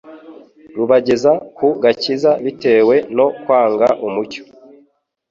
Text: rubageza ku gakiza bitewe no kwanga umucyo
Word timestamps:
rubageza 0.75 1.31
ku 1.57 1.67
gakiza 1.83 2.31
bitewe 2.43 2.95
no 3.17 3.27
kwanga 3.41 3.87
umucyo 4.07 4.41